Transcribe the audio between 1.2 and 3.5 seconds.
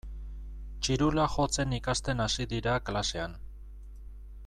jotzen ikasten hasi dira klasean.